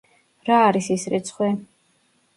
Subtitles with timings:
[0.47, 1.51] რა არის ის რიცხვი?